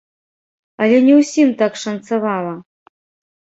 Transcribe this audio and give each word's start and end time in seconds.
Але 0.85 0.97
не 1.07 1.15
ўсім 1.19 1.51
так 1.59 1.77
шанцавала. 1.83 2.57